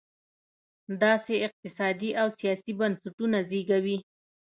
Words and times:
داسې 1.03 1.33
اقتصادي 1.47 2.09
او 2.21 2.27
سیاسي 2.39 2.71
بنسټونه 2.79 3.37
زېږوي. 3.49 3.97